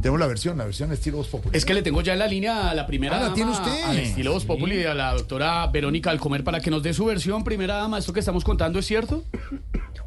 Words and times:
Tenemos 0.00 0.18
la 0.18 0.26
versión, 0.26 0.56
la 0.56 0.64
versión 0.64 0.90
estilo 0.92 1.18
Voz 1.18 1.28
Populi. 1.28 1.54
Es 1.54 1.66
que 1.66 1.74
le 1.74 1.82
tengo 1.82 2.00
ya 2.00 2.14
en 2.14 2.20
la 2.20 2.26
línea 2.26 2.70
a 2.70 2.74
la 2.74 2.86
primera 2.86 3.16
Ah, 3.16 3.18
la 3.18 3.22
dama, 3.24 3.34
tiene 3.34 3.50
usted. 3.50 3.84
al 3.84 3.98
estilo 3.98 4.32
Voz 4.32 4.46
Populi, 4.46 4.82
a 4.86 4.94
la 4.94 5.12
doctora 5.12 5.66
Verónica 5.66 6.08
Alcomer, 6.10 6.42
para 6.42 6.58
que 6.60 6.70
nos 6.70 6.82
dé 6.82 6.94
su 6.94 7.04
versión. 7.04 7.44
Primera 7.44 7.74
dama, 7.74 7.98
¿esto 7.98 8.14
que 8.14 8.20
estamos 8.20 8.44
contando 8.44 8.78
es 8.78 8.86
cierto? 8.86 9.24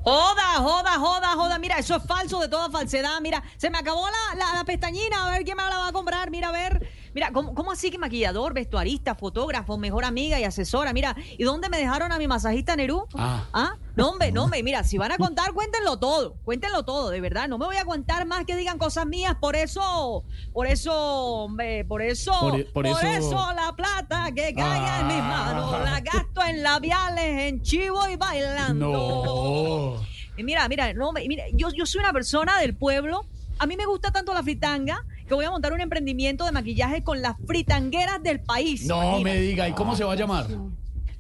Joda, 0.02 0.56
joda, 0.58 0.94
joda, 0.98 1.30
joda. 1.36 1.60
Mira, 1.60 1.78
eso 1.78 1.96
es 1.96 2.04
falso 2.06 2.40
de 2.40 2.48
toda 2.48 2.72
falsedad. 2.72 3.22
Mira, 3.22 3.44
se 3.58 3.70
me 3.70 3.78
acabó 3.78 4.08
la, 4.08 4.36
la, 4.36 4.54
la 4.56 4.66
pestañina. 4.66 5.28
A 5.28 5.30
ver 5.30 5.44
quién 5.44 5.58
me 5.58 5.62
la 5.64 5.78
va 5.78 5.88
a 5.90 5.92
comprar. 5.92 6.32
Mira, 6.32 6.50
a 6.50 6.52
ver. 6.52 6.90
Mira, 7.16 7.32
¿cómo, 7.32 7.56
cómo 7.56 7.72
así 7.72 7.90
que 7.90 7.98
maquillador, 7.98 8.54
vestuarista, 8.54 9.16
fotógrafo, 9.16 9.78
mejor 9.78 10.04
amiga 10.04 10.38
y 10.38 10.44
asesora? 10.44 10.92
Mira, 10.92 11.16
¿y 11.38 11.44
dónde 11.46 11.70
me 11.70 11.78
dejaron 11.78 12.12
a 12.12 12.18
mi 12.18 12.28
masajista 12.28 12.76
Nerú? 12.76 13.08
Ah. 13.16 13.76
No, 13.96 14.10
hombre, 14.10 14.34
no, 14.34 14.44
hombre. 14.44 14.62
Mira, 14.64 14.84
si 14.84 14.98
van 14.98 15.14
a 15.14 15.18
contar, 15.26 15.54
cuéntenlo 15.54 15.98
todo. 15.98 16.36
Cuéntenlo 16.44 16.84
todo, 16.84 17.10
de 17.12 17.22
verdad. 17.22 17.48
No 17.48 17.58
me 17.58 17.66
voy 17.68 17.78
a 17.78 17.86
contar 17.86 18.26
más 18.28 18.44
que 18.46 18.58
digan 18.58 18.78
cosas 18.78 19.06
mías. 19.06 19.36
Por 19.40 19.56
eso, 19.56 20.26
por 20.52 20.68
eso, 20.68 20.94
hombre, 20.94 21.86
por 21.86 22.02
eso, 22.02 22.34
Por- 22.38 22.72
por 22.74 22.86
eso- 22.86 23.48
la 23.56 23.74
plata 23.78 24.26
que 24.36 24.54
caiga 24.54 25.00
en 25.00 25.08
mis 25.08 25.18
manos 25.24 25.72
la 25.86 26.02
gasto 26.02 26.44
en 26.44 26.64
labiales, 26.64 27.44
en 27.48 27.62
chivo 27.62 28.06
y 28.10 28.18
bailando. 28.18 28.90
No. 28.90 30.06
Y 30.38 30.44
Mira, 30.44 30.68
mira, 30.68 30.94
no, 30.94 31.14
mira, 31.14 31.46
yo, 31.54 31.70
yo 31.72 31.86
soy 31.86 32.02
una 32.02 32.12
persona 32.12 32.60
del 32.60 32.76
pueblo. 32.76 33.26
A 33.58 33.66
mí 33.66 33.78
me 33.78 33.86
gusta 33.86 34.12
tanto 34.12 34.34
la 34.34 34.44
fritanga 34.44 35.02
que 35.28 35.34
voy 35.34 35.46
a 35.46 35.52
montar 35.52 35.74
un 35.74 35.82
emprendimiento 35.82 36.46
de 36.46 36.52
maquillaje 36.52 37.04
con 37.04 37.22
las 37.22 37.36
fritangueras 37.48 38.22
del 38.24 38.40
país. 38.42 38.86
No 38.86 39.20
me 39.20 39.36
diga, 39.38 39.68
¿y 39.68 39.74
cómo 39.74 39.96
se 39.96 40.04
va 40.04 40.14
a 40.14 40.16
llamar? 40.16 40.48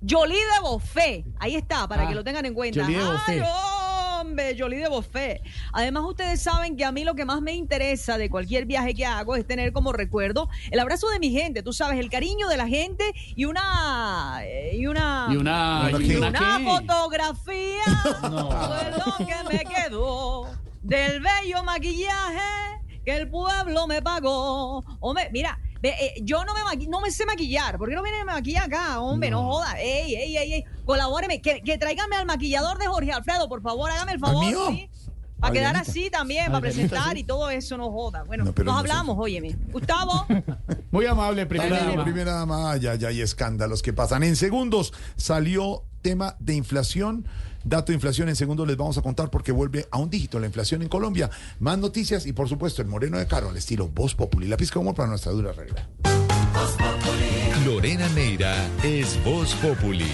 Jolie 0.07 0.35
de 0.37 0.59
Buffet. 0.61 1.25
Ahí 1.39 1.55
está, 1.55 1.87
para 1.87 2.03
Ah, 2.03 2.09
que 2.09 2.15
lo 2.15 2.23
tengan 2.23 2.45
en 2.45 2.53
cuenta. 2.53 2.83
Jolie 2.83 2.97
de 2.97 3.43
hombre, 4.19 4.55
Jolie 4.57 4.77
de 4.79 4.87
Buffet. 4.87 5.41
Además, 5.73 6.03
ustedes 6.05 6.41
saben 6.41 6.77
que 6.77 6.85
a 6.85 6.91
mí 6.91 7.03
lo 7.03 7.15
que 7.15 7.25
más 7.25 7.41
me 7.41 7.53
interesa 7.53 8.17
de 8.17 8.29
cualquier 8.29 8.65
viaje 8.65 8.93
que 8.93 9.05
hago 9.05 9.35
es 9.35 9.45
tener 9.47 9.73
como 9.73 9.91
recuerdo 9.93 10.47
el 10.71 10.79
abrazo 10.79 11.09
de 11.09 11.19
mi 11.19 11.31
gente, 11.31 11.63
tú 11.63 11.73
sabes, 11.73 11.99
el 11.99 12.09
cariño 12.09 12.47
de 12.47 12.57
la 12.57 12.67
gente 12.67 13.03
y 13.35 13.45
una... 13.45 14.39
eh, 14.43 14.75
Y 14.77 14.85
una... 14.87 15.27
Y 15.31 15.37
una... 15.37 15.89
¿Una 15.91 16.03
y 16.05 16.15
una 16.15 16.59
fotografía 16.59 17.83
No. 18.21 18.49
fue 18.51 18.91
lo 18.91 19.25
que 19.25 19.35
me 19.57 19.63
quedó 19.63 20.47
del 20.83 21.19
bello 21.19 21.63
maquillaje 21.63 22.74
que 23.05 23.15
el 23.15 23.29
pueblo 23.29 23.87
me 23.87 24.01
pagó. 24.01 24.83
Hombre, 24.99 25.29
mira, 25.31 25.57
ve, 25.81 25.89
eh, 25.99 26.13
yo 26.23 26.43
no 26.43 26.53
me, 26.53 26.61
maqui- 26.61 26.87
no 26.89 26.99
me 27.01 27.11
sé 27.11 27.25
maquillar. 27.25 27.77
¿Por 27.77 27.87
qué 27.89 27.95
no 27.95 28.01
viene 28.03 28.21
a 28.21 28.25
maquillar 28.25 28.63
acá? 28.65 28.99
Hombre, 28.99 29.29
no, 29.29 29.43
joda. 29.43 29.79
Ey, 29.79 30.15
ey, 30.15 30.37
ey, 30.37 30.53
ey. 30.53 30.63
Colabóreme. 30.85 31.41
Que, 31.41 31.61
que 31.61 31.77
tráiganme 31.77 32.15
al 32.15 32.25
maquillador 32.25 32.77
de 32.79 32.87
Jorge 32.87 33.11
Alfredo, 33.11 33.47
por 33.47 33.61
favor, 33.61 33.89
hágame 33.91 34.13
el 34.13 34.19
favor. 34.19 34.45
mío? 34.45 34.59
¿sí? 34.69 34.89
Para 35.39 35.53
quedar 35.53 35.75
así 35.75 36.09
también, 36.09 36.45
para 36.45 36.57
Adrianita, 36.59 36.87
presentar 36.89 37.13
sí. 37.13 37.19
y 37.19 37.23
todo 37.25 37.49
eso, 37.49 37.77
no 37.77 37.91
joda. 37.91 38.23
Bueno, 38.23 38.45
No, 38.45 38.51
nos 38.51 38.65
no 38.65 38.71
sé. 38.73 38.79
hablamos, 38.79 39.15
óyeme. 39.19 39.55
Gustavo. 39.71 40.25
Muy 40.91 41.05
amable, 41.05 41.45
primera 41.45 41.69
Primera, 41.75 41.91
dama. 41.91 42.03
primera 42.03 42.31
dama, 42.33 42.77
ya, 42.77 42.95
ya 42.95 43.09
hay 43.09 43.21
escándalos 43.21 43.81
que 43.83 43.91
pasan. 43.93 44.23
En 44.23 44.37
segundos 44.37 44.93
salió 45.17 45.83
tema 46.05 46.35
de 46.39 46.53
inflación. 46.53 47.25
Dato 47.63 47.87
de 47.91 47.95
inflación 47.95 48.29
en 48.29 48.35
segundos 48.35 48.67
les 48.67 48.77
vamos 48.77 48.95
a 48.95 49.01
contar 49.01 49.31
porque 49.31 49.51
vuelve 49.51 49.87
a 49.89 49.97
un 49.97 50.07
dígito 50.07 50.39
la 50.39 50.45
inflación 50.45 50.83
en 50.83 50.87
Colombia. 50.87 51.31
Más 51.59 51.79
noticias 51.79 52.27
y 52.27 52.33
por 52.33 52.47
supuesto 52.47 52.83
el 52.83 52.87
moreno 52.87 53.17
de 53.17 53.25
Caro 53.25 53.49
al 53.49 53.57
estilo 53.57 53.87
Voz 53.87 54.13
Populi. 54.13 54.47
La 54.47 54.55
pizca 54.55 54.77
humor 54.77 54.93
para 54.93 55.09
nuestra 55.09 55.31
dura 55.31 55.51
regla. 55.51 55.89
Lorena 57.65 58.07
Neira 58.09 58.55
es 58.83 59.17
Voz 59.23 59.55
Populi. 59.55 60.05